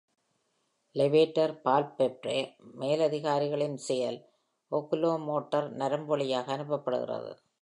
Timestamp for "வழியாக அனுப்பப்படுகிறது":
6.07-7.31